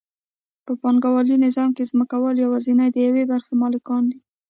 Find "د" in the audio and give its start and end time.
2.93-2.97